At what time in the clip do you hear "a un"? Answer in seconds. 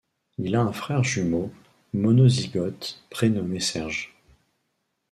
0.55-0.73